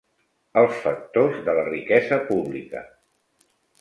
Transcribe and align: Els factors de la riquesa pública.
Els 0.61 0.79
factors 0.85 1.37
de 1.49 1.55
la 1.59 1.65
riquesa 1.67 2.19
pública. 2.31 2.83